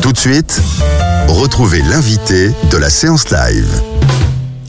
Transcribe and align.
Tout 0.00 0.12
de 0.12 0.18
suite, 0.18 0.60
retrouvez 1.28 1.82
l'invité 1.82 2.52
de 2.70 2.76
la 2.76 2.90
séance 2.90 3.30
live. 3.30 3.68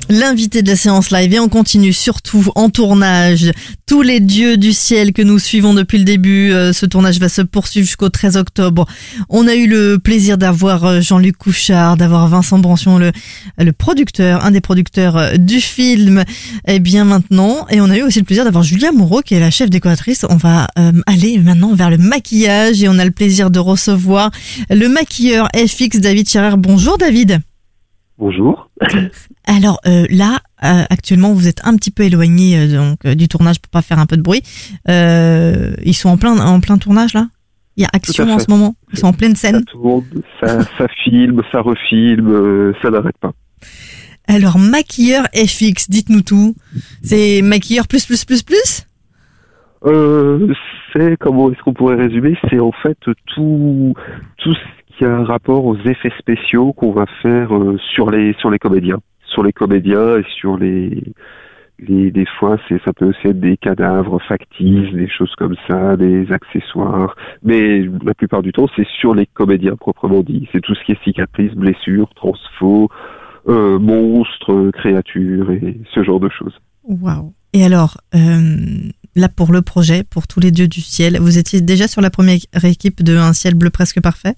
L'invité 0.10 0.62
de 0.62 0.70
la 0.70 0.78
séance 0.78 1.12
live 1.12 1.34
et 1.34 1.40
on 1.40 1.50
continue 1.50 1.92
surtout 1.92 2.46
en 2.56 2.70
tournage. 2.70 3.52
Tous 3.86 4.02
les 4.02 4.22
dieux 4.22 4.56
du 4.56 4.72
ciel 4.72 5.12
que 5.12 5.22
nous 5.22 5.38
suivons 5.38 5.74
depuis 5.74 5.98
le 5.98 6.06
début, 6.06 6.52
euh, 6.52 6.72
ce 6.72 6.86
tournage 6.86 7.20
va 7.20 7.28
se 7.28 7.42
poursuivre 7.42 7.86
jusqu'au 7.86 8.08
13 8.08 8.38
octobre. 8.38 8.86
On 9.28 9.48
a 9.50 9.56
eu 9.56 9.68
le 9.68 10.00
plaisir 10.00 10.38
d'avoir 10.38 10.86
euh, 10.86 11.02
Jean-Luc 11.02 11.36
Couchard, 11.38 11.98
d'avoir 11.98 12.26
Vincent 12.30 12.58
Brancion, 12.58 12.98
le, 12.98 13.12
le 13.58 13.72
producteur, 13.74 14.46
un 14.46 14.52
des 14.52 14.62
producteurs 14.62 15.18
euh, 15.18 15.36
du 15.36 15.60
film. 15.60 16.24
Et 16.66 16.80
bien 16.80 17.04
maintenant, 17.04 17.66
et 17.70 17.82
on 17.82 17.90
a 17.90 17.98
eu 17.98 18.04
aussi 18.04 18.20
le 18.20 18.26
plaisir 18.26 18.46
d'avoir 18.46 18.64
Julia 18.64 18.94
Moreau 18.94 19.22
qui 19.22 19.34
est 19.34 19.42
la 19.42 19.52
chef 19.52 19.70
décoratrice. 19.70 20.26
On 20.30 20.38
va 20.38 20.68
euh, 20.80 20.94
aller 21.06 21.38
maintenant 21.40 21.74
vers 21.74 21.90
le 21.90 21.98
maquillage 21.98 22.82
et 22.82 22.88
on 22.88 22.98
a 22.98 23.04
le 23.04 23.12
plaisir 23.12 23.52
de 23.52 23.60
recevoir 23.60 24.32
le 24.70 24.88
maquilleur 24.88 25.50
FX 25.54 26.00
David 26.00 26.30
Scherer. 26.30 26.56
Bonjour 26.56 26.98
David. 26.98 27.42
Bonjour. 28.18 28.70
Alors 29.50 29.80
euh, 29.88 30.06
là, 30.10 30.40
euh, 30.64 30.84
actuellement, 30.90 31.32
vous 31.34 31.48
êtes 31.48 31.62
un 31.64 31.76
petit 31.78 31.90
peu 31.90 32.04
éloigné 32.04 32.58
euh, 32.60 32.68
donc 32.78 33.06
euh, 33.06 33.16
du 33.16 33.28
tournage 33.28 33.60
pour 33.60 33.72
pas 33.72 33.82
faire 33.82 33.98
un 33.98 34.06
peu 34.06 34.18
de 34.18 34.22
bruit. 34.22 34.44
Euh, 34.90 35.74
ils 35.84 35.96
sont 35.96 36.10
en 36.10 36.18
plein 36.18 36.38
en 36.38 36.60
plein 36.60 36.78
tournage 36.78 37.14
là? 37.14 37.28
Il 37.78 37.84
y 37.84 37.86
a 37.86 37.90
action 37.94 38.30
en 38.30 38.40
ce 38.40 38.50
moment? 38.50 38.76
Ils 38.92 39.00
sont 39.00 39.08
en 39.08 39.14
pleine 39.14 39.36
Ça 39.36 39.50
scène. 39.52 39.64
tourne, 39.66 40.04
ça, 40.42 40.64
ça 40.78 40.88
filme, 41.04 41.42
ça 41.52 41.62
refilme, 41.62 42.28
euh, 42.30 42.74
ça 42.82 42.90
n'arrête 42.90 43.18
pas. 43.20 43.32
Alors 44.28 44.60
maquilleur 44.60 45.26
FX, 45.34 45.90
dites-nous 45.90 46.22
tout. 46.24 46.56
C'est 47.02 47.42
maquilleur 47.42 47.88
plus 47.88 48.06
plus 48.06 48.26
plus 48.26 48.44
plus? 48.44 48.86
Euh, 49.86 50.54
c'est 50.92 51.16
comment 51.20 51.52
est-ce 51.52 51.62
qu'on 51.62 51.74
pourrait 51.74 51.96
résumer? 51.96 52.36
C'est 52.50 52.60
en 52.60 52.72
fait 52.84 52.98
tout 53.28 53.94
tout 54.38 54.54
ce 54.54 54.98
qui 54.98 55.06
a 55.06 55.16
un 55.16 55.24
rapport 55.24 55.64
aux 55.66 55.78
effets 55.78 56.12
spéciaux 56.20 56.74
qu'on 56.74 56.92
va 56.92 57.06
faire 57.22 57.56
euh, 57.56 57.78
sur 57.94 58.10
les 58.10 58.34
sur 58.40 58.50
les 58.50 58.58
comédiens, 58.58 58.98
sur 59.30 59.44
les 59.44 59.54
comédiens 59.54 60.18
et 60.18 60.26
sur 60.40 60.58
les 60.58 61.04
les 61.80 62.10
des 62.10 62.26
fois 62.40 62.58
c'est 62.68 62.82
ça 62.84 62.92
peut 62.92 63.06
aussi 63.06 63.28
être 63.28 63.40
des 63.40 63.58
cadavres 63.58 64.20
factices, 64.28 64.92
des 64.94 65.08
choses 65.10 65.34
comme 65.38 65.56
ça, 65.68 65.96
des 65.96 66.32
accessoires, 66.32 67.16
mais 67.44 67.88
la 68.04 68.14
plupart 68.14 68.42
du 68.42 68.52
temps 68.52 68.68
c'est 68.76 68.88
sur 69.00 69.14
les 69.14 69.28
comédiens 69.28 69.76
proprement 69.76 70.22
dit. 70.22 70.50
C'est 70.52 70.62
tout 70.62 70.74
ce 70.74 70.84
qui 70.84 70.94
est 70.94 71.04
cicatrices, 71.04 71.54
blessures, 71.54 72.10
transfo, 72.16 72.90
euh, 73.48 73.78
monstres, 73.78 74.72
créatures 74.72 75.52
et 75.52 75.80
ce 75.94 76.04
genre 76.04 76.20
de 76.20 76.30
choses. 76.30 76.58
Waouh. 76.84 77.34
Et 77.54 77.64
alors 77.64 77.98
euh, 78.16 78.90
là 79.16 79.30
pour 79.30 79.52
le 79.52 79.62
projet, 79.62 80.04
pour 80.04 80.28
tous 80.28 80.40
les 80.40 80.52
dieux 80.52 80.68
du 80.68 80.82
ciel, 80.82 81.18
vous 81.20 81.38
étiez 81.38 81.62
déjà 81.62 81.88
sur 81.88 82.02
la 82.02 82.10
première 82.10 82.38
équipe 82.64 83.04
de 83.04 83.18
Un 83.18 83.34
ciel 83.34 83.54
bleu 83.54 83.70
presque 83.70 84.02
parfait? 84.02 84.34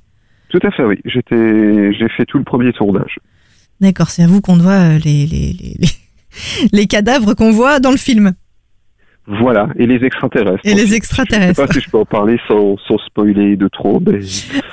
Tout 0.50 0.60
à 0.64 0.72
fait, 0.72 0.84
oui. 0.84 1.00
J'étais, 1.06 1.94
j'ai 1.94 2.10
fait 2.10 2.26
tout 2.26 2.40
le 2.40 2.44
premier 2.44 2.74
tournage. 2.74 3.20
D'accord, 3.82 4.10
c'est 4.10 4.24
à 4.24 4.28
vous 4.28 4.42
qu'on 4.42 4.58
doit 4.58 4.72
euh, 4.74 5.00
les, 5.04 5.26
les, 5.26 5.54
les, 5.54 5.76
les, 6.74 6.86
cadavres 6.88 7.34
qu'on 7.34 7.52
voit 7.52 7.80
dans 7.80 7.92
le 7.92 7.98
film. 7.98 8.34
Voilà, 9.28 9.68
et 9.78 9.86
les 9.86 10.04
extraterrestres. 10.06 10.60
Et 10.64 10.74
les 10.74 10.82
Je 10.86 10.88
sais 10.88 10.96
extraterrestres. 10.96 11.66
pas 11.68 11.72
si 11.72 11.80
je 11.82 11.90
peux 11.90 12.00
en 12.00 12.06
parler 12.06 12.38
sans, 12.48 12.78
sans 12.88 12.98
spoiler 12.98 13.56
de 13.58 13.68
trop, 13.68 14.00
mais 14.00 14.20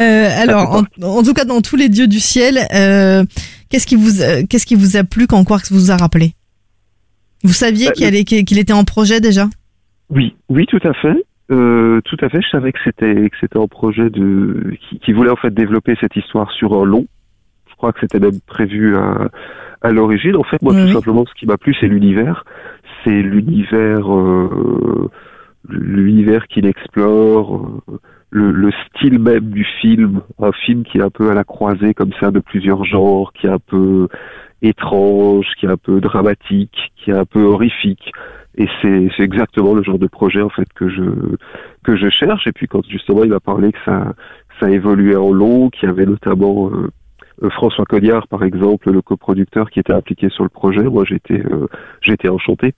Euh, 0.01 0.29
alors, 0.43 0.83
en, 1.03 1.07
en 1.07 1.23
tout 1.23 1.35
cas, 1.35 1.45
dans 1.45 1.61
tous 1.61 1.77
les 1.77 1.89
dieux 1.91 2.07
du 2.09 2.21
ciel, 2.21 2.61
euh, 2.75 3.23
qu'est-ce 3.69 3.87
qui 3.87 3.97
vous, 3.97 4.23
euh, 4.23 4.45
qu'est-ce 4.49 4.65
qui 4.65 4.75
vous 4.75 4.97
a 4.97 5.05
plu 5.05 5.27
quand 5.27 5.45
Quarks 5.45 5.71
vous 5.71 5.91
a 5.91 5.97
rappelé? 5.97 6.33
Vous 7.45 7.53
saviez 7.53 7.89
Bah, 7.89 7.93
qu'il 7.93 8.59
était 8.59 8.73
en 8.73 8.85
projet 8.85 9.21
déjà? 9.21 9.47
Oui, 10.09 10.35
oui, 10.49 10.65
tout 10.67 10.81
à 10.85 10.95
fait. 10.95 11.23
Tout 11.49 12.17
à 12.25 12.29
fait. 12.29 12.41
Je 12.43 12.49
savais 12.51 12.73
que 12.73 12.79
c'était 12.83 13.15
que 13.31 13.37
c'était 13.41 13.59
un 13.59 13.69
projet 13.69 14.09
de 14.11 14.75
qui, 14.89 14.99
qui 15.01 15.13
voulait 15.13 15.31
en 15.31 15.37
fait 15.37 15.53
développer 15.55 15.95
cette 16.01 16.17
histoire 16.17 16.51
sur 16.53 16.73
un 16.81 16.85
long. 16.85 17.07
Je 17.77 17.79
crois 17.79 17.93
que 17.93 18.01
c'était 18.01 18.21
même 18.21 18.41
prévu 18.47 18.97
à, 18.97 19.29
à 19.83 19.91
l'origine. 19.91 20.35
En 20.37 20.45
fait, 20.45 20.63
moi, 20.63 20.73
Oui, 20.73 20.87
tout 20.87 20.93
simplement, 20.93 21.27
ce 21.27 21.35
qui 21.39 21.45
m'a 21.45 21.59
plu, 21.59 21.75
c'est 21.79 21.89
l'univers. 21.89 22.43
C'est 23.05 23.21
l'univers, 23.23 24.11
euh, 24.15 25.11
l'univers 25.69 26.47
qu'il 26.47 26.65
explore, 26.65 27.83
euh, 27.91 27.99
le, 28.31 28.51
le 28.51 28.71
style 28.89 29.19
même 29.19 29.51
du 29.51 29.65
film. 29.83 30.23
Un 30.41 30.53
film 30.53 30.85
qui 30.85 30.97
est 30.97 31.03
un 31.03 31.11
peu 31.11 31.31
à 31.31 31.35
la 31.35 31.45
croisée 31.45 31.93
comme 31.93 32.13
ça 32.19 32.31
de 32.31 32.41
plusieurs 32.41 32.85
genres, 32.87 33.35
qui 33.35 33.47
est 33.47 33.51
un 33.51 33.59
peu 33.59 34.09
étrange, 34.63 35.47
qui 35.61 35.67
est 35.67 35.71
un 35.71 35.77
peu 35.77 36.01
dramatique, 36.01 36.93
qui 36.97 37.11
est 37.11 37.15
un 37.17 37.27
peu 37.27 37.43
horrifique. 37.43 38.11
Et 38.57 38.69
c'est 38.81 39.09
c'est 39.17 39.23
exactement 39.23 39.75
le 39.75 39.83
genre 39.83 39.99
de 39.99 40.07
projet 40.07 40.41
en 40.41 40.49
fait 40.49 40.67
que 40.75 40.89
je 40.89 41.03
que 41.85 41.95
je 41.95 42.09
cherche. 42.09 42.47
Et 42.47 42.53
puis 42.53 42.67
quand 42.67 42.83
justement 42.89 43.23
il 43.23 43.29
m'a 43.31 43.41
parlé 43.41 43.71
que 43.73 43.79
ça 43.85 44.15
ça 44.61 44.71
évoluait 44.71 45.17
en 45.17 45.31
long, 45.31 45.69
qu'il 45.69 45.89
y 45.89 45.93
avait 45.93 46.07
notamment 46.07 46.71
euh, 46.71 46.71
euh, 46.75 46.91
François 47.51 47.85
Cognard 47.85 48.27
par 48.29 48.43
exemple, 48.45 48.91
le 48.91 49.03
coproducteur 49.03 49.71
qui 49.71 49.81
était 49.81 49.93
impliqué 49.93 50.29
sur 50.31 50.45
le 50.45 50.51
projet, 50.51 50.83
moi 50.83 51.05
j'étais 51.09 51.43
euh, 51.45 51.67
j'étais 52.03 52.29
enchanté. 52.29 52.75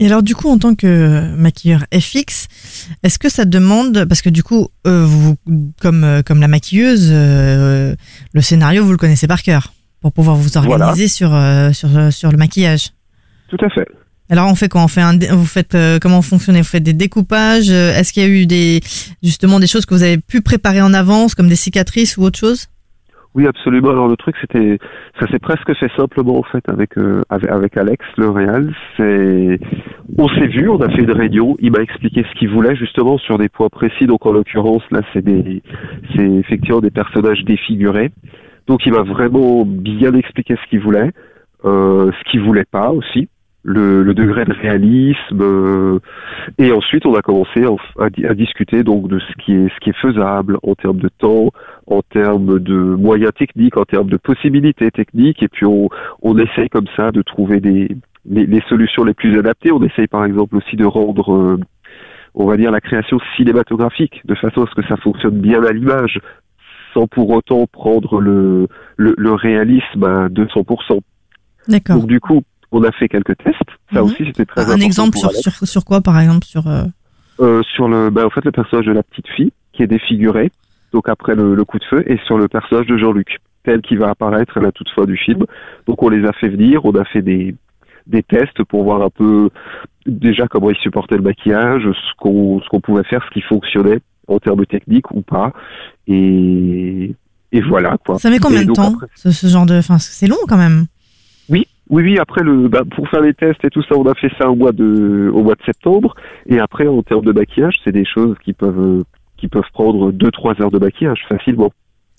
Et 0.00 0.06
alors, 0.06 0.24
du 0.24 0.34
coup, 0.34 0.48
en 0.48 0.58
tant 0.58 0.74
que 0.74 1.32
maquilleur 1.36 1.84
FX, 1.94 2.48
est-ce 3.04 3.16
que 3.16 3.28
ça 3.28 3.44
demande, 3.44 4.06
parce 4.06 4.22
que 4.22 4.28
du 4.28 4.42
coup, 4.42 4.66
euh, 4.88 5.04
vous, 5.06 5.36
comme 5.80 6.02
euh, 6.02 6.22
comme 6.22 6.40
la 6.40 6.48
maquilleuse, 6.48 7.10
euh, 7.12 7.94
le 8.32 8.40
scénario 8.40 8.84
vous 8.84 8.90
le 8.90 8.96
connaissez 8.96 9.28
par 9.28 9.42
cœur 9.42 9.72
pour 10.00 10.12
pouvoir 10.12 10.34
vous 10.34 10.56
organiser 10.56 11.06
sur 11.06 11.32
euh, 11.32 11.72
sur 11.72 11.96
euh, 11.96 12.10
sur 12.10 12.32
le 12.32 12.38
maquillage. 12.38 12.90
Tout 13.48 13.64
à 13.64 13.70
fait. 13.70 13.86
Alors 14.30 14.48
on 14.50 14.54
fait 14.56 14.68
quoi? 14.68 14.82
On 14.82 14.88
fait 14.88 15.02
un, 15.02 15.16
vous 15.32 15.46
faites 15.46 15.76
euh, 15.76 15.98
comment 16.00 16.22
fonctionnez? 16.22 16.62
Vous 16.62 16.66
faites 16.66 16.82
des 16.82 16.92
découpages? 16.94 17.70
Euh, 17.70 17.94
Est-ce 17.94 18.12
qu'il 18.12 18.22
y 18.22 18.26
a 18.26 18.28
eu 18.28 18.46
des 18.46 18.80
justement 19.22 19.60
des 19.60 19.68
choses 19.68 19.86
que 19.86 19.94
vous 19.94 20.02
avez 20.02 20.18
pu 20.18 20.40
préparer 20.40 20.80
en 20.82 20.92
avance, 20.92 21.36
comme 21.36 21.48
des 21.48 21.56
cicatrices 21.56 22.16
ou 22.16 22.22
autre 22.22 22.38
chose? 22.38 22.66
Oui, 23.34 23.48
absolument. 23.48 23.90
Alors 23.90 24.06
le 24.06 24.16
truc, 24.16 24.36
c'était, 24.40 24.78
ça 25.18 25.26
s'est 25.26 25.40
presque 25.40 25.74
fait 25.74 25.90
simplement 25.96 26.38
en 26.38 26.44
fait 26.44 26.68
avec 26.68 26.96
euh, 26.98 27.22
avec, 27.28 27.76
Alex, 27.76 28.04
le 28.16 28.30
réal. 28.30 28.72
C'est, 28.96 29.58
on 30.16 30.28
s'est 30.28 30.46
vu, 30.46 30.68
on 30.68 30.80
a 30.80 30.88
fait 30.88 31.02
une 31.02 31.10
réunion. 31.10 31.56
Il 31.58 31.72
m'a 31.72 31.80
expliqué 31.80 32.24
ce 32.30 32.38
qu'il 32.38 32.48
voulait 32.50 32.76
justement 32.76 33.18
sur 33.18 33.36
des 33.36 33.48
points 33.48 33.68
précis. 33.70 34.06
Donc 34.06 34.24
en 34.24 34.32
l'occurrence, 34.32 34.84
là, 34.92 35.00
c'est 35.12 35.24
des, 35.24 35.62
c'est 36.14 36.24
effectivement 36.24 36.80
des 36.80 36.92
personnages 36.92 37.42
défigurés. 37.44 38.12
Donc 38.68 38.86
il 38.86 38.92
m'a 38.92 39.02
vraiment 39.02 39.64
bien 39.66 40.14
expliqué 40.14 40.54
ce 40.54 40.70
qu'il 40.70 40.80
voulait, 40.80 41.10
euh, 41.64 42.12
ce 42.12 42.30
qu'il 42.30 42.40
voulait 42.40 42.66
pas 42.70 42.90
aussi. 42.90 43.28
Le, 43.66 44.02
le 44.02 44.12
degré 44.12 44.44
de 44.44 44.52
réalisme 44.52 45.40
euh, 45.40 45.98
et 46.58 46.70
ensuite 46.70 47.06
on 47.06 47.14
a 47.14 47.22
commencé 47.22 47.64
en- 47.66 47.78
à, 47.98 48.08
à 48.28 48.34
discuter 48.34 48.82
donc 48.82 49.08
de 49.08 49.18
ce 49.18 49.32
qui 49.42 49.54
est 49.54 49.68
ce 49.74 49.80
qui 49.80 49.88
est 49.88 49.96
faisable 50.02 50.58
en 50.62 50.74
termes 50.74 50.98
de 50.98 51.08
temps, 51.08 51.48
en 51.86 52.02
termes 52.02 52.58
de 52.60 52.74
moyens 52.74 53.32
techniques, 53.32 53.78
en 53.78 53.84
termes 53.86 54.10
de 54.10 54.18
possibilités 54.18 54.90
techniques, 54.90 55.42
et 55.42 55.48
puis 55.48 55.64
on, 55.64 55.88
on 56.20 56.36
essaye 56.38 56.68
comme 56.68 56.88
ça 56.94 57.10
de 57.10 57.22
trouver 57.22 57.60
des, 57.60 57.88
les, 58.28 58.44
les 58.44 58.60
solutions 58.68 59.02
les 59.02 59.14
plus 59.14 59.38
adaptées. 59.38 59.72
On 59.72 59.82
essaye 59.82 60.08
par 60.08 60.26
exemple 60.26 60.56
aussi 60.56 60.76
de 60.76 60.84
rendre, 60.84 61.32
euh, 61.34 61.58
on 62.34 62.46
va 62.46 62.58
dire, 62.58 62.70
la 62.70 62.82
création 62.82 63.18
cinématographique 63.34 64.20
de 64.26 64.34
façon 64.34 64.64
à 64.64 64.66
ce 64.66 64.74
que 64.74 64.86
ça 64.88 64.98
fonctionne 64.98 65.38
bien 65.40 65.64
à 65.64 65.72
l'image, 65.72 66.20
sans 66.92 67.06
pour 67.06 67.30
autant 67.30 67.66
prendre 67.66 68.20
le, 68.20 68.68
le, 68.98 69.14
le 69.16 69.32
réalisme 69.32 70.04
à 70.04 70.28
200%. 70.28 71.00
D'accord. 71.66 71.96
Donc 71.96 72.06
du 72.08 72.20
coup, 72.20 72.42
on 72.74 72.82
a 72.84 72.92
fait 72.92 73.08
quelques 73.08 73.36
tests. 73.38 73.58
Ça 73.92 74.00
Mhm. 74.00 74.06
aussi, 74.06 74.24
c'était 74.26 74.44
très 74.44 74.60
Un 74.60 74.64
important 74.64 74.84
exemple 74.86 75.10
pour 75.12 75.20
sur, 75.20 75.28
Alex. 75.30 75.42
sur 75.42 75.66
sur 75.68 75.84
quoi 75.84 76.00
par 76.00 76.18
exemple 76.20 76.44
sur 76.44 76.66
euh, 76.66 76.84
Euh, 77.40 77.62
sur 77.74 77.88
le, 77.88 78.10
bah, 78.10 78.24
en 78.26 78.30
fait, 78.30 78.44
le 78.44 78.52
personnage 78.52 78.86
de 78.86 78.92
la 78.92 79.02
petite 79.02 79.28
fille 79.28 79.52
qui 79.72 79.82
est 79.82 79.86
défiguré, 79.88 80.52
donc 80.92 81.08
après 81.08 81.34
le, 81.34 81.54
le 81.54 81.64
coup 81.64 81.78
de 81.78 81.84
feu, 81.84 82.04
et 82.06 82.18
sur 82.26 82.38
le 82.38 82.46
personnage 82.48 82.86
de 82.86 82.96
Jean-Luc, 82.96 83.38
tel 83.64 83.80
qui 83.80 83.96
va 83.96 84.10
apparaître 84.10 84.56
à 84.58 84.60
la 84.60 84.70
toute 84.72 84.88
fin 84.90 85.04
du 85.04 85.16
film. 85.16 85.44
Donc 85.86 86.02
on 86.02 86.08
les 86.10 86.24
a 86.26 86.32
fait 86.32 86.48
venir, 86.48 86.84
on 86.84 86.92
a 86.94 87.04
fait 87.04 87.22
des 87.22 87.54
des 88.06 88.22
tests 88.22 88.62
pour 88.64 88.84
voir 88.84 89.00
un 89.02 89.08
peu 89.10 89.48
déjà 90.06 90.46
comment 90.46 90.68
ils 90.70 90.76
supportaient 90.76 91.16
le 91.16 91.22
maquillage, 91.22 91.82
ce 91.84 92.12
qu'on 92.18 92.60
ce 92.60 92.68
qu'on 92.68 92.80
pouvait 92.80 93.02
faire, 93.04 93.24
ce 93.26 93.30
qui 93.32 93.40
fonctionnait 93.40 94.00
en 94.28 94.38
termes 94.38 94.64
techniques 94.66 95.10
ou 95.10 95.22
pas, 95.22 95.52
et 96.06 97.14
et 97.52 97.60
voilà 97.62 97.96
quoi. 98.04 98.18
Ça 98.18 98.30
met 98.30 98.38
combien 98.38 98.64
de 98.64 98.72
temps 98.72 98.94
après- 98.94 99.06
ce, 99.14 99.30
ce 99.30 99.46
genre 99.46 99.66
de 99.66 99.76
enfin 99.78 99.98
c'est 99.98 100.26
long 100.26 100.36
quand 100.48 100.56
même. 100.56 100.86
Oui, 101.90 102.02
oui. 102.02 102.18
Après 102.18 102.42
le, 102.42 102.68
bah, 102.68 102.82
pour 102.96 103.08
faire 103.08 103.20
les 103.20 103.34
tests 103.34 103.64
et 103.64 103.70
tout 103.70 103.82
ça, 103.82 103.96
on 103.96 104.04
a 104.10 104.14
fait 104.14 104.30
ça 104.38 104.48
au 104.48 104.54
mois 104.56 104.72
de, 104.72 105.30
au 105.32 105.42
mois 105.42 105.54
de 105.54 105.62
septembre. 105.64 106.14
Et 106.46 106.58
après, 106.58 106.86
en 106.86 107.02
termes 107.02 107.24
de 107.24 107.32
maquillage, 107.32 107.74
c'est 107.84 107.92
des 107.92 108.04
choses 108.06 108.36
qui 108.44 108.52
peuvent, 108.52 109.04
qui 109.36 109.48
peuvent 109.48 109.62
prendre 109.72 110.10
2-3 110.12 110.62
heures 110.62 110.70
de 110.70 110.78
maquillage 110.78 111.20
facilement. 111.28 111.72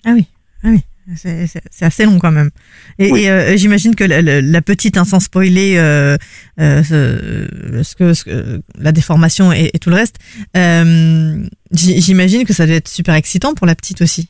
Ah 0.05 0.11
oui, 0.13 0.25
ah 0.63 0.67
oui. 0.69 0.81
C'est 1.15 1.85
assez 1.85 2.03
long 2.05 2.17
quand 2.17 2.31
même. 2.31 2.49
Et, 2.97 3.11
Oui. 3.11 3.21
et, 3.25 3.29
euh, 3.29 3.57
j'imagine 3.57 3.93
que 3.93 4.03
la, 4.03 4.23
la- 4.23 4.41
la 4.41 4.61
petite, 4.63 4.97
hein, 4.97 5.03
sans 5.03 5.19
spoiler 5.19 5.75
euh, 5.77 6.17
euh, 6.59 6.81
ce, 6.81 7.83
ce 7.83 7.95
que, 7.95 8.13
ce 8.15 8.23
que- 8.23 8.61
la 8.79 8.91
déformation 8.91 9.53
et, 9.53 9.69
et 9.71 9.77
tout 9.77 9.91
le 9.91 9.97
reste, 9.97 10.15
euh, 10.57 11.43
j'imagine 11.71 12.43
que 12.43 12.53
ça 12.53 12.65
doit 12.65 12.75
être 12.77 12.87
super 12.87 13.13
excitant 13.13 13.53
pour 13.53 13.67
la 13.67 13.75
petite 13.75 14.01
aussi. 14.01 14.29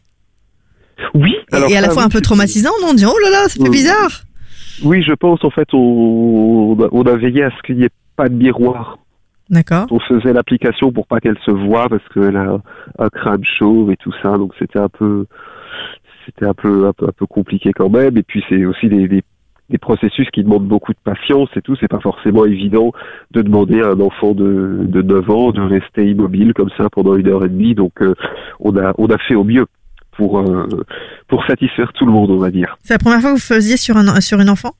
Oui, 1.13 1.33
Et- 1.53 1.55
alors 1.55 1.69
et 1.69 1.77
à 1.77 1.81
la 1.81 1.87
fois 1.91 2.01
oui, 2.03 2.07
un 2.07 2.09
peu 2.09 2.19
traumatisant, 2.19 2.71
non 2.81 2.89
On 2.89 2.93
dit 2.93 3.05
oh 3.05 3.17
là 3.23 3.29
là, 3.29 3.43
ça 3.47 3.55
fait 3.55 3.61
Euh, 3.67 3.71
bizarre. 3.71 4.23
Oui, 4.81 5.01
je 5.03 5.13
pense 5.13 5.43
en 5.43 5.49
fait 5.49 5.67
on, 5.73 6.77
on 6.91 7.01
a- 7.03 7.15
veillé 7.15 7.43
à 7.43 7.51
ce 7.51 7.61
qu'il 7.63 7.77
n'y 7.77 7.83
ait 7.85 7.89
pas 8.15 8.29
de 8.29 8.35
miroir. 8.35 8.97
D'accord. 9.49 9.85
On 9.91 9.99
faisait 9.99 10.33
l'application 10.33 10.91
pour 10.91 11.05
pas 11.07 11.19
qu'elle 11.19 11.37
se 11.45 11.51
voie 11.51 11.87
parce 11.87 12.07
qu'elle 12.09 12.35
a 12.35 12.57
un 12.97 13.09
crâne 13.09 13.43
chauve 13.43 13.91
et 13.91 13.97
tout 13.97 14.13
ça, 14.23 14.37
donc 14.37 14.53
c'était 14.57 14.79
un 14.79 14.89
peu 14.89 15.25
c'était 16.25 16.47
un 16.47 16.53
peu, 16.55 16.87
un 16.87 16.93
peu 16.93 17.05
un 17.07 17.11
peu 17.15 17.27
compliqué 17.27 17.71
quand 17.71 17.89
même. 17.89 18.17
Et 18.17 18.23
puis 18.23 18.43
c'est 18.49 18.65
aussi 18.65 18.89
des, 18.89 19.07
des 19.07 19.23
des 19.69 19.77
processus 19.79 20.29
qui 20.31 20.43
demandent 20.43 20.67
beaucoup 20.67 20.93
de 20.93 20.97
patience 21.03 21.49
et 21.55 21.61
tout. 21.61 21.75
C'est 21.79 21.87
pas 21.87 21.99
forcément 21.99 22.45
évident 22.45 22.91
de 23.31 23.41
demander 23.41 23.81
à 23.81 23.89
un 23.89 23.99
enfant 23.99 24.33
de, 24.33 24.81
de 24.83 25.01
9 25.01 25.29
ans 25.31 25.51
de 25.51 25.61
rester 25.61 26.07
immobile 26.07 26.53
comme 26.53 26.69
ça 26.77 26.87
pendant 26.91 27.15
une 27.15 27.27
heure 27.27 27.43
et 27.45 27.49
demie. 27.49 27.73
Donc 27.75 28.01
euh, 28.01 28.13
on 28.59 28.75
a 28.77 28.93
on 28.97 29.07
a 29.07 29.17
fait 29.17 29.35
au 29.35 29.43
mieux 29.43 29.65
pour 30.17 30.39
euh, 30.39 30.67
pour 31.27 31.45
satisfaire 31.45 31.91
tout 31.93 32.05
le 32.05 32.11
monde, 32.11 32.31
on 32.31 32.37
va 32.37 32.51
dire. 32.51 32.77
C'est 32.83 32.93
la 32.93 32.99
première 32.99 33.21
fois 33.21 33.31
que 33.31 33.35
vous 33.35 33.41
faisiez 33.41 33.77
sur 33.77 33.97
un 33.97 34.21
sur 34.21 34.39
une 34.39 34.49
enfant? 34.49 34.71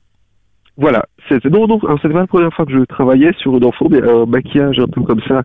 Voilà. 0.78 1.06
C'était 1.30 1.50
non 1.50 1.68
c'était 2.02 2.14
pas 2.14 2.22
la 2.22 2.28
première 2.28 2.54
fois 2.54 2.66
que 2.66 2.74
je 2.74 2.84
travaillais 2.84 3.32
sur 3.40 3.56
un 3.56 3.62
enfant, 3.64 3.88
mais 3.90 4.02
un 4.02 4.26
maquillage 4.26 4.80
un 4.80 4.88
peu 4.88 5.02
comme 5.02 5.22
ça, 5.28 5.44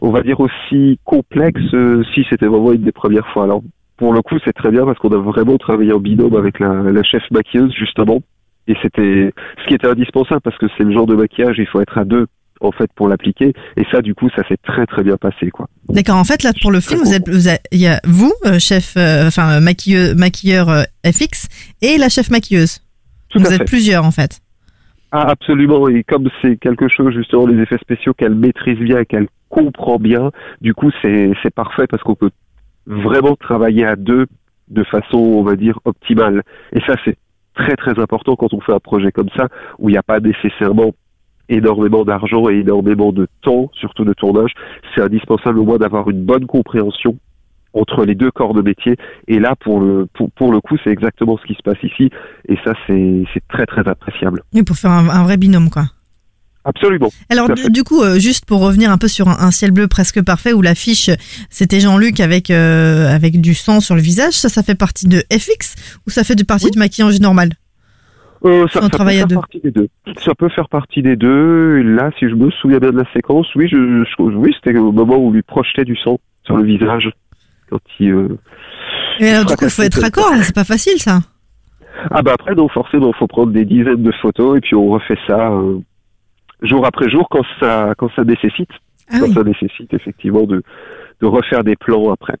on 0.00 0.10
va 0.10 0.22
dire 0.22 0.40
aussi 0.40 0.98
complexe. 1.04 1.60
euh, 1.74 2.02
si 2.14 2.24
c'était 2.28 2.46
vraiment 2.46 2.72
une 2.72 2.82
des 2.82 2.92
premières 2.92 3.26
fois. 3.28 3.44
Alors 3.44 3.62
pour 3.96 4.12
le 4.12 4.20
coup, 4.22 4.36
c'est 4.44 4.52
très 4.52 4.70
bien 4.70 4.84
parce 4.84 4.98
qu'on 4.98 5.12
a 5.12 5.18
vraiment 5.18 5.56
travaillé 5.56 5.92
en 5.92 6.00
binôme 6.00 6.36
avec 6.36 6.58
la, 6.58 6.82
la 6.82 7.02
chef 7.02 7.22
maquilleuse 7.30 7.72
justement, 7.72 8.20
et 8.66 8.74
c'était 8.82 9.32
ce 9.62 9.68
qui 9.68 9.74
était 9.74 9.88
indispensable 9.88 10.40
parce 10.42 10.58
que 10.58 10.66
c'est 10.76 10.84
le 10.84 10.92
genre 10.92 11.06
de 11.06 11.14
maquillage, 11.14 11.56
il 11.58 11.66
faut 11.66 11.80
être 11.80 11.96
à 11.96 12.04
deux 12.04 12.26
en 12.66 12.72
fait 12.72 12.90
pour 12.94 13.08
l'appliquer, 13.08 13.52
et 13.76 13.84
ça 13.90 14.02
du 14.02 14.14
coup, 14.14 14.28
ça 14.36 14.42
s'est 14.48 14.58
très 14.62 14.86
très 14.86 15.02
bien 15.02 15.16
passé 15.16 15.50
quoi. 15.50 15.68
D'accord. 15.88 16.16
En 16.16 16.24
fait, 16.24 16.42
là 16.42 16.52
pour 16.60 16.70
le 16.70 16.80
film, 16.80 17.00
vous 17.00 17.14
êtes, 17.14 17.28
vous 17.28 17.48
êtes- 17.48 17.64
il 17.72 17.80
y 17.80 17.86
a 17.86 18.00
vous, 18.04 18.32
euh, 18.46 18.58
chef, 18.58 18.94
euh, 18.96 19.26
enfin 19.28 19.60
maquilleur, 19.60 20.14
maquilleur 20.16 20.68
euh, 20.68 20.82
FX, 21.04 21.48
et 21.82 21.98
la 21.98 22.08
chef 22.08 22.30
maquilleuse. 22.30 22.80
Tout 23.28 23.38
vous 23.38 23.46
êtes 23.52 23.58
fait. 23.58 23.64
plusieurs 23.64 24.04
en 24.04 24.10
fait. 24.10 24.40
Ah, 25.12 25.30
absolument. 25.30 25.88
Et 25.88 26.02
comme 26.04 26.28
c'est 26.42 26.56
quelque 26.56 26.88
chose, 26.88 27.14
justement, 27.14 27.46
les 27.46 27.62
effets 27.62 27.78
spéciaux 27.78 28.12
qu'elle 28.12 28.34
maîtrise 28.34 28.78
bien 28.78 28.98
et 28.98 29.06
qu'elle 29.06 29.28
comprend 29.48 29.98
bien, 29.98 30.30
du 30.60 30.74
coup, 30.74 30.90
c'est, 31.00 31.30
c'est 31.42 31.54
parfait 31.54 31.86
parce 31.88 32.02
qu'on 32.02 32.16
peut 32.16 32.30
vraiment 32.86 33.36
travailler 33.36 33.84
à 33.86 33.96
deux 33.96 34.26
de 34.68 34.82
façon, 34.84 35.16
on 35.18 35.42
va 35.42 35.54
dire, 35.56 35.78
optimale. 35.84 36.42
Et 36.72 36.80
ça, 36.86 36.96
c'est 37.04 37.16
très, 37.54 37.76
très 37.76 37.98
important 38.00 38.36
quand 38.36 38.52
on 38.52 38.60
fait 38.60 38.72
un 38.74 38.80
projet 38.80 39.12
comme 39.12 39.28
ça, 39.36 39.48
où 39.78 39.88
il 39.88 39.92
n'y 39.92 39.98
a 39.98 40.02
pas 40.02 40.20
nécessairement 40.20 40.92
énormément 41.48 42.04
d'argent 42.04 42.48
et 42.48 42.58
énormément 42.58 43.12
de 43.12 43.28
temps, 43.42 43.70
surtout 43.74 44.04
de 44.04 44.12
tournage. 44.12 44.52
C'est 44.94 45.02
indispensable 45.02 45.58
au 45.58 45.64
moins 45.64 45.78
d'avoir 45.78 46.08
une 46.10 46.24
bonne 46.24 46.46
compréhension 46.46 47.18
entre 47.72 48.04
les 48.04 48.14
deux 48.14 48.30
corps 48.30 48.54
de 48.54 48.62
métier. 48.62 48.96
Et 49.28 49.38
là, 49.38 49.54
pour 49.60 49.80
le, 49.80 50.06
pour, 50.14 50.30
pour 50.32 50.50
le 50.50 50.60
coup, 50.60 50.76
c'est 50.82 50.90
exactement 50.90 51.36
ce 51.38 51.46
qui 51.46 51.54
se 51.54 51.62
passe 51.62 51.82
ici. 51.82 52.10
Et 52.48 52.56
ça, 52.64 52.72
c'est, 52.86 53.24
très, 53.48 53.66
très 53.66 53.86
appréciable. 53.86 54.42
Oui, 54.54 54.62
pour 54.62 54.76
faire 54.76 54.90
un, 54.90 55.08
un 55.08 55.24
vrai 55.24 55.36
binôme 55.36 55.70
quoi. 55.70 55.84
Absolument. 56.66 57.10
Alors 57.30 57.48
du, 57.70 57.84
coup, 57.84 58.02
euh, 58.02 58.18
juste 58.18 58.44
pour 58.44 58.60
revenir 58.60 58.90
un 58.90 58.98
peu 58.98 59.06
sur 59.06 59.28
un, 59.28 59.36
un 59.38 59.52
ciel 59.52 59.70
bleu 59.70 59.86
presque 59.86 60.20
parfait 60.22 60.52
où 60.52 60.62
l'affiche 60.62 61.10
c'était 61.48 61.78
Jean-Luc 61.78 62.18
avec 62.18 62.50
euh, 62.50 63.08
avec 63.08 63.40
du 63.40 63.54
sang 63.54 63.78
sur 63.78 63.94
le 63.94 64.00
visage, 64.00 64.32
ça 64.32 64.48
ça 64.48 64.64
fait 64.64 64.74
partie 64.74 65.06
de 65.06 65.22
FX 65.32 65.76
ou 66.08 66.10
ça 66.10 66.24
fait 66.24 66.34
de 66.34 66.42
partie 66.42 66.64
Oui. 66.64 66.70
du 66.72 66.78
maquillage 66.80 67.20
normal? 67.20 67.50
Euh, 68.46 68.64
on 68.64 68.68
ça, 68.68 68.80
ça 68.80 68.88
peut 68.88 69.04
faire 69.04 69.26
deux. 69.26 69.34
partie 69.34 69.60
des 69.60 69.70
deux. 69.70 69.88
Ça 70.24 70.34
peut 70.34 70.48
faire 70.48 70.68
partie 70.68 71.02
des 71.02 71.16
deux. 71.16 71.78
Et 71.78 71.82
là, 71.82 72.10
si 72.18 72.28
je 72.28 72.34
me 72.34 72.50
souviens 72.50 72.78
bien 72.78 72.90
de 72.92 72.98
la 72.98 73.12
séquence, 73.12 73.46
oui, 73.54 73.68
je, 73.68 73.76
je- 74.04 74.22
oui, 74.22 74.54
c'était 74.54 74.78
au 74.78 74.92
moment 74.92 75.16
où 75.16 75.28
on 75.28 75.30
lui 75.30 75.42
projetait 75.42 75.84
du 75.84 75.96
sang 75.96 76.18
sur 76.44 76.56
le 76.56 76.64
visage. 76.64 77.10
Quand 77.70 77.80
il, 77.98 78.12
euh, 78.12 78.38
Et 79.18 79.28
alors 79.30 79.44
du 79.44 79.56
coup, 79.56 79.64
il 79.64 79.70
faut 79.70 79.82
être 79.82 80.00
raccord, 80.00 80.30
c'est 80.42 80.54
pas 80.54 80.64
facile 80.64 80.98
ça. 81.00 81.18
Ah 82.10 82.22
bah 82.22 82.32
après, 82.34 82.54
non, 82.54 82.68
forcément, 82.68 83.12
faut 83.14 83.26
prendre 83.26 83.52
des 83.52 83.64
dizaines 83.64 84.02
de 84.02 84.12
photos 84.22 84.58
et 84.58 84.60
puis 84.60 84.76
on 84.76 84.86
refait 84.88 85.18
ça 85.26 85.50
euh, 85.50 85.78
jour 86.62 86.86
après 86.86 87.08
jour 87.10 87.26
quand 87.30 87.42
ça, 87.58 87.94
quand 87.98 88.10
ça 88.14 88.22
nécessite. 88.22 88.68
Ah 89.10 89.16
quand 89.20 89.26
oui. 89.26 89.34
ça 89.34 89.42
nécessite 89.42 89.92
effectivement 89.94 90.44
de, 90.44 90.62
de 91.20 91.26
refaire 91.26 91.64
des 91.64 91.74
plans 91.76 92.12
après. 92.12 92.34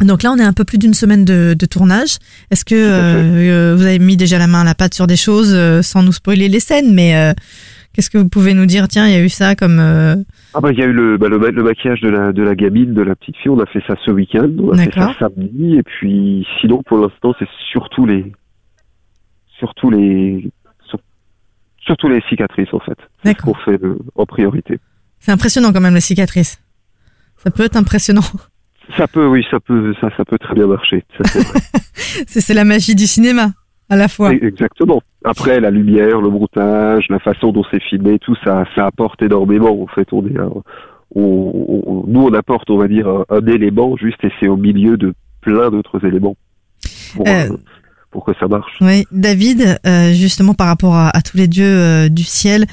Donc 0.00 0.22
là, 0.22 0.32
on 0.32 0.36
est 0.38 0.42
un 0.44 0.52
peu 0.52 0.64
plus 0.64 0.78
d'une 0.78 0.94
semaine 0.94 1.24
de, 1.24 1.54
de 1.58 1.66
tournage. 1.66 2.16
Est-ce 2.50 2.64
que 2.64 2.74
euh, 2.74 3.72
euh, 3.72 3.74
vous 3.76 3.82
avez 3.84 3.98
mis 3.98 4.16
déjà 4.16 4.38
la 4.38 4.46
main 4.46 4.62
à 4.62 4.64
la 4.64 4.74
pâte 4.74 4.94
sur 4.94 5.06
des 5.06 5.16
choses 5.16 5.52
euh, 5.54 5.82
sans 5.82 6.02
nous 6.02 6.12
spoiler 6.12 6.48
les 6.48 6.60
scènes, 6.60 6.94
mais 6.94 7.14
euh, 7.16 7.32
qu'est-ce 7.92 8.08
que 8.08 8.16
vous 8.18 8.28
pouvez 8.28 8.54
nous 8.54 8.64
dire? 8.66 8.88
Tiens, 8.88 9.06
il 9.06 9.12
y 9.12 9.16
a 9.16 9.22
eu 9.22 9.28
ça 9.28 9.54
comme 9.54 9.78
euh, 9.78 10.16
Ah 10.54 10.60
bah 10.60 10.70
il 10.72 10.78
y 10.78 10.82
a 10.82 10.86
eu 10.86 10.92
le, 10.92 11.18
bah, 11.18 11.28
le, 11.28 11.38
ma- 11.38 11.50
le 11.50 11.62
maquillage 11.62 12.00
de 12.00 12.08
la, 12.08 12.32
de 12.32 12.42
la 12.42 12.54
gamine, 12.54 12.94
de 12.94 13.02
la 13.02 13.14
petite 13.14 13.36
fille, 13.36 13.50
on 13.50 13.60
a 13.60 13.66
fait 13.66 13.82
ça 13.86 13.94
ce 14.04 14.10
week-end, 14.10 14.50
on 14.58 14.72
a 14.78 14.84
fait 14.84 14.94
ça 14.94 15.14
samedi, 15.18 15.74
et 15.76 15.82
puis 15.82 16.46
sinon 16.60 16.82
pour 16.82 16.96
l'instant 16.98 17.34
c'est 17.38 17.48
surtout 17.70 18.06
les 18.06 18.32
surtout 19.58 19.90
les 19.90 20.50
sur- 20.88 20.98
surtout 21.84 22.08
les 22.08 22.22
cicatrices 22.28 22.72
en 22.72 22.80
fait. 22.80 22.96
C'est 23.22 23.28
ce 23.30 23.34
D'accord. 23.34 23.54
qu'on 23.54 23.64
fait 23.72 23.82
euh, 23.84 23.98
en 24.14 24.24
priorité. 24.24 24.78
C'est 25.18 25.32
impressionnant 25.32 25.72
quand 25.72 25.80
même 25.82 25.94
les 25.94 26.00
cicatrices. 26.00 26.58
Ça 27.44 27.50
peut 27.50 27.64
être 27.64 27.76
impressionnant. 27.76 28.22
Ça 28.96 29.06
peut, 29.06 29.26
oui, 29.26 29.44
ça 29.50 29.60
peut, 29.60 29.94
ça, 30.00 30.08
ça 30.16 30.24
peut 30.24 30.38
très 30.38 30.54
bien 30.54 30.66
marcher. 30.66 31.04
C'est 32.26 32.54
la 32.54 32.64
magie 32.64 32.94
du 32.94 33.06
cinéma 33.06 33.52
à 33.88 33.96
la 33.96 34.08
fois. 34.08 34.32
Exactement. 34.32 35.00
Après, 35.24 35.60
la 35.60 35.70
lumière, 35.70 36.20
le 36.20 36.28
montage, 36.30 37.06
la 37.10 37.18
façon 37.18 37.52
dont 37.52 37.64
c'est 37.70 37.82
filmé, 37.82 38.18
tout 38.18 38.36
ça, 38.44 38.64
ça 38.74 38.86
apporte 38.86 39.20
énormément. 39.22 39.82
En 39.82 39.86
fait, 39.88 40.12
on 40.12 40.26
est, 40.26 40.38
un- 40.38 40.50
on- 41.14 41.82
on- 41.86 42.04
nous, 42.06 42.20
on 42.22 42.32
apporte, 42.34 42.70
on 42.70 42.78
va 42.78 42.88
dire, 42.88 43.08
un, 43.08 43.24
un 43.28 43.46
élément 43.46 43.96
juste, 43.96 44.22
et 44.24 44.30
c'est 44.40 44.48
au 44.48 44.56
milieu 44.56 44.96
de 44.96 45.12
plein 45.40 45.70
d'autres 45.70 46.04
éléments 46.06 46.36
pour, 47.16 47.26
Euh. 47.28 47.48
Pour 48.10 48.24
que 48.24 48.32
ça 48.40 48.48
marche. 48.48 48.72
Oui, 48.80 49.04
David, 49.12 49.78
euh, 49.86 50.12
justement 50.12 50.54
par 50.54 50.66
rapport 50.66 50.94
à, 50.94 51.10
à 51.16 51.22
tous 51.22 51.36
les 51.36 51.46
dieux 51.48 51.64
euh, 51.64 52.08
du 52.08 52.24
ciel, 52.24 52.64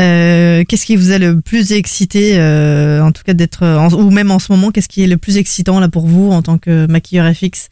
euh, 0.00 0.64
qu'est-ce 0.68 0.86
qui 0.86 0.96
vous 0.96 1.12
a 1.12 1.18
le 1.18 1.40
plus 1.40 1.72
excité, 1.72 2.38
euh, 2.38 3.02
en 3.02 3.12
tout 3.12 3.22
cas 3.24 3.34
d'être, 3.34 3.62
ou 3.98 4.10
même 4.10 4.30
en 4.30 4.38
ce 4.38 4.50
moment, 4.52 4.70
qu'est-ce 4.70 4.88
qui 4.88 5.04
est 5.04 5.06
le 5.06 5.18
plus 5.18 5.36
excitant 5.38 5.80
là 5.80 5.88
pour 5.88 6.06
vous 6.06 6.30
en 6.30 6.40
tant 6.42 6.56
que 6.58 6.86
maquilleur 6.90 7.26
FX 7.34 7.68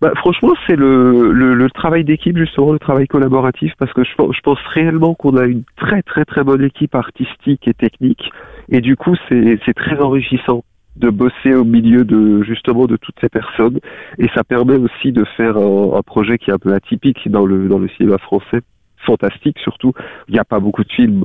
Bah, 0.00 0.10
franchement, 0.16 0.52
c'est 0.66 0.76
le, 0.76 1.32
le, 1.32 1.54
le 1.54 1.70
travail 1.70 2.04
d'équipe, 2.04 2.36
justement, 2.36 2.72
le 2.72 2.78
travail 2.78 3.06
collaboratif, 3.06 3.72
parce 3.78 3.92
que 3.92 4.04
je, 4.04 4.14
pense- 4.16 4.34
je 4.36 4.40
pense 4.42 4.58
réellement 4.74 5.14
qu'on 5.14 5.36
a 5.36 5.44
une 5.46 5.62
très 5.76 6.02
très 6.02 6.24
très 6.26 6.44
bonne 6.44 6.62
équipe 6.64 6.94
artistique 6.94 7.66
et 7.66 7.74
technique, 7.74 8.30
et 8.70 8.80
du 8.80 8.96
coup, 8.96 9.14
c'est 9.28 9.58
très 9.74 9.98
enrichissant 10.00 10.64
de 10.96 11.10
bosser 11.10 11.54
au 11.54 11.64
milieu 11.64 12.04
de 12.04 12.42
justement 12.42 12.86
de 12.86 12.96
toutes 12.96 13.16
ces 13.20 13.28
personnes, 13.28 13.78
et 14.18 14.28
ça 14.34 14.44
permet 14.44 14.76
aussi 14.76 15.12
de 15.12 15.24
faire 15.36 15.56
un, 15.56 15.94
un 15.96 16.02
projet 16.02 16.38
qui 16.38 16.50
est 16.50 16.54
un 16.54 16.58
peu 16.58 16.72
atypique 16.72 17.28
dans 17.30 17.44
le 17.46 17.68
dans 17.68 17.78
le 17.78 17.88
cinéma 17.88 18.18
français, 18.18 18.60
fantastique 18.98 19.58
surtout. 19.58 19.92
Il 20.28 20.34
n'y 20.34 20.40
a 20.40 20.44
pas 20.44 20.60
beaucoup 20.60 20.84
de 20.84 20.92
films 20.92 21.24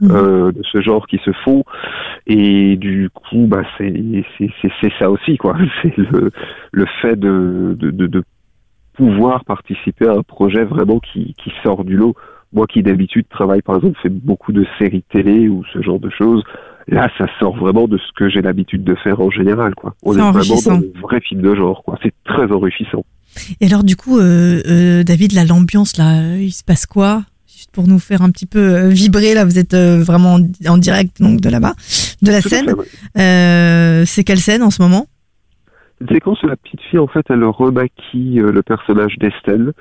Mhm. 0.00 0.10
euh, 0.12 0.52
de 0.52 0.62
ce 0.62 0.80
genre 0.80 1.06
qui 1.06 1.18
se 1.24 1.32
font. 1.44 1.64
Et 2.26 2.76
du 2.76 3.10
coup 3.12 3.46
bah 3.48 3.62
c'est 3.76 3.92
c'est 4.80 4.92
ça 4.98 5.10
aussi 5.10 5.36
quoi. 5.36 5.56
C'est 5.82 5.96
le 5.96 6.30
le 6.72 6.86
fait 7.02 7.16
de 7.16 7.76
de, 7.78 7.90
de 7.90 8.06
de 8.06 8.22
pouvoir 8.94 9.44
participer 9.44 10.06
à 10.08 10.12
un 10.12 10.22
projet 10.22 10.64
vraiment 10.64 11.00
qui 11.00 11.34
qui 11.34 11.52
sort 11.64 11.84
du 11.84 11.96
lot. 11.96 12.14
Moi 12.52 12.66
qui 12.66 12.82
d'habitude 12.82 13.26
travaille 13.28 13.62
par 13.62 13.76
exemple 13.76 13.98
fais 14.00 14.08
beaucoup 14.08 14.52
de 14.52 14.64
séries 14.78 15.04
télé 15.10 15.48
ou 15.48 15.64
ce 15.72 15.82
genre 15.82 16.00
de 16.00 16.10
choses 16.10 16.44
là 16.88 17.08
ça 17.18 17.26
sort 17.38 17.56
vraiment 17.56 17.86
de 17.88 17.98
ce 17.98 18.12
que 18.16 18.28
j'ai 18.28 18.42
l'habitude 18.42 18.82
de 18.84 18.94
faire 18.96 19.20
en 19.20 19.30
général 19.30 19.74
quoi 19.74 19.94
on 20.02 20.12
est 20.14 20.18
vraiment 20.18 20.60
dans 20.64 20.78
le 20.80 20.92
vrai 21.00 21.20
film 21.20 21.42
de 21.42 21.54
genre 21.54 21.82
quoi 21.84 21.98
c'est 22.02 22.14
très 22.24 22.50
enrichissant 22.50 23.04
Et 23.60 23.66
alors 23.66 23.84
du 23.84 23.94
coup, 23.94 24.18
euh, 24.18 24.60
euh, 24.66 25.04
David, 25.04 25.32
là, 25.32 25.44
l'ambiance 25.44 25.96
là, 25.98 26.36
il 26.36 26.50
se 26.50 26.64
passe 26.64 26.86
quoi? 26.86 27.22
Juste 27.46 27.70
pour 27.72 27.86
nous 27.86 27.98
faire 27.98 28.22
un 28.22 28.30
petit 28.30 28.46
peu 28.46 28.58
euh, 28.58 28.88
vibrer 28.88 29.34
là, 29.34 29.44
vous 29.44 29.58
êtes 29.58 29.74
vraiment 29.76 30.34
en, 30.36 30.40
en 30.66 30.78
direct 30.78 31.20
donc 31.20 31.40
de 31.40 31.50
là-bas, 31.50 31.74
de 32.22 32.30
la 32.32 32.40
Tout 32.40 32.48
scène. 32.48 32.72
ouais. 32.72 34.04
C'est 34.06 34.24
quelle 34.24 34.38
scène 34.40 34.62
en 34.62 34.70
ce 34.70 34.80
moment? 34.82 35.06
Une 36.00 36.08
séquence 36.08 36.42
où 36.42 36.46
la 36.46 36.56
petite 36.56 36.80
fille, 36.90 36.98
en 37.00 37.08
fait, 37.08 37.26
elle 37.28 37.44
remaquille 37.44 38.38
le 38.40 38.62
personnage 38.62 39.16
d'Estelle. 39.18 39.72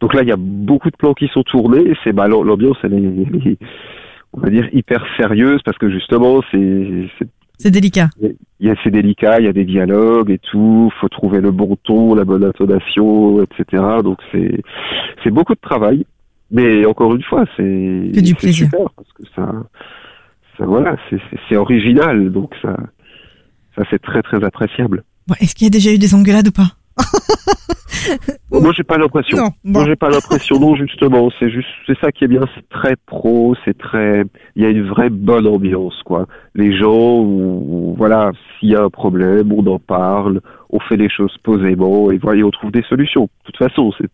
Donc 0.00 0.14
là, 0.14 0.22
il 0.22 0.28
y 0.28 0.32
a 0.32 0.36
beaucoup 0.38 0.90
de 0.90 0.96
plans 0.96 1.14
qui 1.14 1.28
sont 1.28 1.42
tournés. 1.42 1.94
C'est 2.04 2.12
bah, 2.12 2.28
l'am- 2.28 2.44
l'ambiance, 2.46 2.76
elle 2.84 2.94
est, 2.94 2.98
elle 2.98 3.48
est, 3.52 3.58
on 4.32 4.40
va 4.40 4.50
dire, 4.50 4.68
hyper 4.72 5.04
sérieuse 5.16 5.60
parce 5.64 5.78
que 5.78 5.90
justement, 5.90 6.42
c'est, 6.50 7.08
c'est, 7.58 7.70
délicat. 7.70 8.08
il 8.20 8.66
y 8.66 8.70
a, 8.70 8.74
c'est 8.82 8.90
délicat, 8.90 9.38
il 9.38 9.46
y 9.46 9.48
a 9.48 9.52
des 9.52 9.64
dialogues 9.64 10.30
et 10.30 10.38
tout. 10.38 10.90
Faut 11.00 11.08
trouver 11.08 11.40
le 11.40 11.50
bon 11.50 11.76
ton, 11.84 12.14
la 12.14 12.24
bonne 12.24 12.44
intonation, 12.44 13.42
etc. 13.42 13.82
Donc 14.02 14.18
c'est, 14.32 14.62
c'est 15.22 15.30
beaucoup 15.30 15.54
de 15.54 15.60
travail. 15.60 16.06
Mais 16.50 16.84
encore 16.84 17.14
une 17.14 17.22
fois, 17.22 17.44
c'est, 17.56 17.62
Que 17.62 18.20
du 18.20 18.34
plaisir. 18.34 18.66
super 18.66 18.90
parce 18.96 19.12
que 19.12 19.22
ça, 19.34 19.52
ça 20.58 20.66
voilà, 20.66 20.96
c'est, 21.08 21.18
c'est, 21.30 21.38
c'est 21.48 21.56
original. 21.56 22.30
Donc 22.30 22.52
ça, 22.60 22.76
ça 23.76 23.84
c'est 23.90 24.00
très 24.00 24.22
très 24.22 24.42
appréciable. 24.44 25.04
Bon, 25.26 25.34
Est-ce 25.40 25.54
qu'il 25.54 25.66
y 25.66 25.68
a 25.68 25.70
déjà 25.70 25.92
eu 25.92 25.98
des 25.98 26.14
engueulades 26.14 26.48
ou 26.48 26.52
pas? 26.52 26.72
Moi, 28.62 28.72
j'ai 28.76 28.82
pas 28.84 28.98
l'impression. 28.98 29.36
Non, 29.36 29.48
bon. 29.64 29.72
Moi, 29.80 29.84
j'ai 29.86 29.96
pas 29.96 30.08
l'impression. 30.10 30.58
Non, 30.58 30.74
justement, 30.74 31.28
c'est 31.38 31.50
juste, 31.50 31.68
c'est 31.86 31.98
ça 31.98 32.12
qui 32.12 32.24
est 32.24 32.28
bien. 32.28 32.42
C'est 32.54 32.68
très 32.68 32.94
pro. 33.06 33.54
C'est 33.64 33.76
très. 33.76 34.24
Il 34.56 34.62
y 34.62 34.66
a 34.66 34.70
une 34.70 34.86
vraie 34.88 35.10
bonne 35.10 35.46
ambiance, 35.46 36.00
quoi. 36.04 36.26
Les 36.54 36.76
gens, 36.76 37.18
où- 37.20 37.94
voilà, 37.96 38.32
s'il 38.58 38.70
y 38.70 38.76
a 38.76 38.82
un 38.82 38.90
problème, 38.90 39.52
on 39.52 39.66
en 39.66 39.78
parle, 39.78 40.40
on 40.70 40.78
fait 40.80 40.96
les 40.96 41.08
choses 41.10 41.36
posément 41.42 42.10
et 42.10 42.18
voilà, 42.18 42.40
et 42.40 42.44
on 42.44 42.50
trouve 42.50 42.70
des 42.72 42.82
solutions. 42.88 43.24
De 43.24 43.28
toute 43.52 43.56
façon, 43.58 43.92
c'est. 43.98 44.10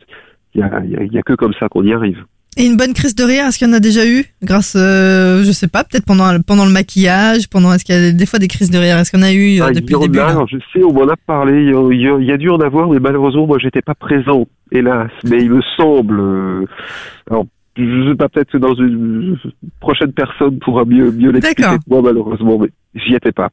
Il 0.55 0.61
y 0.61 0.65
a, 0.65 0.83
y 0.85 0.97
a- 0.97 1.03
il 1.03 1.13
y 1.13 1.19
a 1.19 1.23
que 1.23 1.35
comme 1.35 1.53
ça 1.61 1.69
qu'on 1.69 1.85
y 1.85 1.93
arrive. 1.93 2.25
Et 2.57 2.67
une 2.67 2.77
bonne 2.77 2.93
crise 2.93 3.15
de 3.15 3.23
rire, 3.23 3.47
est-ce 3.47 3.59
qu'il 3.59 3.69
y 3.69 3.71
en 3.71 3.75
a 3.75 3.81
déjà 3.81 4.05
eu 4.07 4.25
Grâce, 4.43 4.75
euh, 4.77 5.45
je 5.45 5.53
sais 5.53 5.69
pas, 5.69 5.85
peut-être 5.85 6.05
pendant 6.05 6.41
pendant 6.41 6.65
le 6.65 6.73
maquillage, 6.73 7.49
pendant 7.49 7.73
est-ce 7.73 7.85
qu'il 7.85 7.95
y 7.95 7.99
a 7.99 8.11
des 8.11 8.27
fois 8.27 8.41
des 8.41 8.49
crises 8.49 8.71
de 8.71 8.79
rire 8.79 8.99
Est-ce 8.99 9.17
en 9.17 9.23
a 9.23 9.33
eu 9.33 9.61
euh, 9.61 9.67
Ah, 9.69 9.73
depuis 9.73 9.95
le 9.95 10.01
début 10.01 10.19
a, 10.19 10.45
je 10.51 10.57
sais, 10.73 10.83
on 10.83 10.93
m'en 10.93 11.09
a 11.09 11.17
parlé, 11.17 11.63
il 11.63 12.01
y 12.01 12.09
a, 12.09 12.19
il 12.19 12.29
y 12.29 12.39
dû 12.39 12.51
en 12.51 12.61
avoir, 12.61 12.89
mais 12.89 12.99
malheureusement, 12.99 13.47
moi, 13.47 13.59
j'étais 13.61 13.83
pas 13.83 13.95
présent, 13.95 14.47
hélas. 14.73 15.11
Mais 15.25 15.39
il 15.39 15.51
me 15.51 15.61
semble, 15.77 16.19
euh, 16.19 16.65
alors, 17.31 17.47
je 17.77 18.09
sais 18.11 18.17
pas, 18.17 18.29
peut-être 18.29 18.51
que 18.51 18.59
dans 18.59 18.75
une 18.75 19.39
prochaine 19.81 20.13
personne 20.13 20.59
pourra 20.59 20.85
mieux, 20.85 21.13
mieux 21.13 21.31
l'expliquer 21.31 21.77
moi, 21.87 22.03
malheureusement, 22.03 22.59
mais 22.59 22.71
j'y 22.95 23.15
étais 23.15 23.33
pas. 23.33 23.51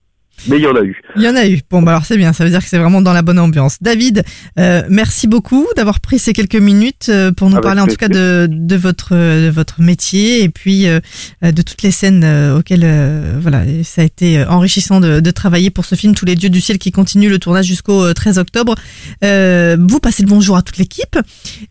Mais 0.48 0.58
il 0.58 0.64
y 0.64 0.68
en 0.68 0.76
a 0.76 0.82
eu. 0.82 1.02
Il 1.16 1.22
y 1.24 1.28
en 1.30 1.36
a 1.36 1.48
eu. 1.48 1.60
Bon, 1.70 1.82
bah 1.82 1.92
alors 1.92 2.06
c'est 2.06 2.18
bien, 2.18 2.34
ça 2.34 2.44
veut 2.44 2.50
dire 2.50 2.62
que 2.62 2.68
c'est 2.70 2.78
vraiment 2.78 3.02
dans 3.02 3.14
la 3.14 3.22
bonne 3.22 3.40
ambiance. 3.40 3.78
David, 3.82 4.24
euh, 4.60 4.84
merci 4.90 5.28
beaucoup 5.28 5.66
d'avoir 5.76 6.00
pris 6.00 6.20
ces 6.20 6.34
quelques 6.34 6.56
minutes 6.56 7.08
euh, 7.10 7.32
pour 7.32 7.50
nous 7.50 7.56
Avec 7.56 7.64
parler 7.64 7.82
en 7.82 7.88
tout 7.88 7.96
cas 7.96 8.08
de, 8.08 8.48
de 8.50 8.76
votre 8.76 9.16
de 9.16 9.50
votre 9.50 9.82
métier 9.82 10.44
et 10.44 10.50
puis 10.50 10.88
euh, 10.88 11.00
de 11.42 11.62
toutes 11.62 11.82
les 11.82 11.92
scènes 11.92 12.24
auxquelles 12.58 12.84
euh, 12.84 13.38
voilà 13.40 13.64
ça 13.84 14.02
a 14.02 14.06
été 14.06 14.44
enrichissant 14.46 15.00
de, 15.00 15.20
de 15.20 15.32
travailler 15.32 15.70
pour 15.70 15.86
ce 15.86 15.96
film 15.96 16.14
Tous 16.16 16.26
les 16.26 16.36
dieux 16.36 16.50
du 16.50 16.62
ciel 16.62 16.78
qui 16.78 16.92
continue 16.92 17.30
le 17.30 17.40
tournage 17.40 17.66
jusqu'au 17.66 18.04
euh, 18.04 18.14
13 18.14 18.38
octobre. 18.40 18.76
Vous 19.22 20.00
passez 20.00 20.24
le 20.24 20.28
bonjour 20.30 20.58
à 20.58 20.62
toute 20.62 20.78
l'équipe 20.78 21.18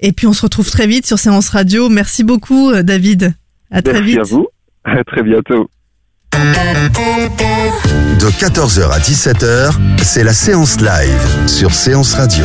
et 0.00 0.12
puis 0.12 0.26
on 0.26 0.32
se 0.32 0.42
retrouve 0.42 0.70
très 0.70 0.86
vite 0.86 1.06
sur 1.06 1.18
Séance 1.18 1.48
Radio. 1.50 1.88
Merci 1.88 2.24
beaucoup 2.24 2.72
David. 2.82 3.34
À 3.70 3.82
très 3.82 3.94
Merci 3.94 4.06
vite. 4.10 4.18
à 4.20 4.22
vous. 4.22 4.46
À 4.84 5.04
très 5.04 5.22
bientôt. 5.22 5.68
De 8.18 8.30
14h 8.30 8.90
à 8.90 8.98
17h, 8.98 9.72
c'est 10.02 10.24
la 10.24 10.32
séance 10.32 10.80
live 10.80 11.48
sur 11.48 11.74
Séance 11.74 12.14
Radio. 12.14 12.44